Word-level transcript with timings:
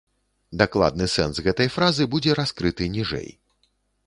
Дакладны 0.61 1.05
сэнс 1.15 1.41
гэтай 1.49 1.69
фразы 1.75 2.09
будзе 2.15 2.31
раскрыты 2.41 2.83
ніжэй. 2.97 3.29